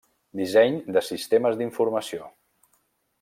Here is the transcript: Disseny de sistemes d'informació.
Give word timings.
Disseny 0.39 0.77
de 0.95 1.03
sistemes 1.09 1.59
d'informació. 1.61 2.31